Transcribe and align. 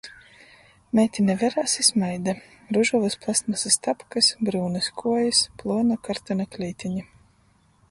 Meitine 0.99 1.33
verās 1.41 1.75
i 1.83 1.85
smaida, 1.87 2.33
ružovys 2.77 3.19
plastmasys 3.25 3.79
tapkys, 3.89 4.31
bryunys 4.49 4.89
kuojis, 5.03 5.45
pluona 5.61 6.01
kartona 6.09 6.51
kleiteņa. 6.57 7.09